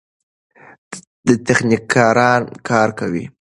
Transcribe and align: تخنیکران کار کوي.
تخنیکران 1.45 2.41
کار 2.67 2.89
کوي. 2.99 3.23